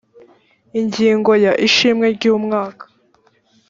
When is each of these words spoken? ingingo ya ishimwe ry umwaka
ingingo 0.79 1.31
ya 1.45 1.53
ishimwe 1.67 2.05
ry 2.15 2.25
umwaka 2.35 2.85